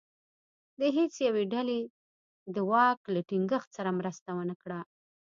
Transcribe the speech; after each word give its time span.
د 0.79 0.81
هېڅ 0.97 1.13
یوې 1.27 1.43
ډلې 1.53 1.79
دواک 2.55 2.99
له 3.13 3.21
ټینګښت 3.29 3.69
سره 3.77 3.89
مرسته 3.99 4.29
ونه 4.37 4.55
کړه. 4.61 4.79